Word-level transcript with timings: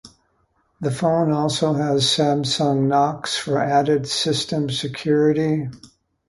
The 0.79 0.89
phone 0.89 1.31
also 1.31 1.73
has 1.73 2.05
Samsung 2.05 2.87
Knox 2.87 3.37
for 3.37 3.59
added 3.59 4.07
system 4.07 4.71
security. 4.71 5.69